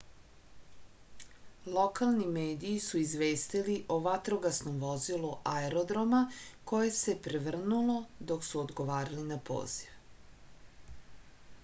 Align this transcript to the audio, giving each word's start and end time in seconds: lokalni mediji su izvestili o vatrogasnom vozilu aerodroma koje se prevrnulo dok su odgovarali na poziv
lokalni 1.73 2.29
mediji 2.37 2.79
su 2.85 3.01
izvestili 3.01 3.75
o 3.95 3.97
vatrogasnom 4.07 4.79
vozilu 4.85 5.29
aerodroma 5.51 6.21
koje 6.73 6.93
se 7.01 7.15
prevrnulo 7.27 7.99
dok 8.31 8.47
su 8.49 8.63
odgovarali 8.65 9.27
na 9.33 9.37
poziv 9.51 9.93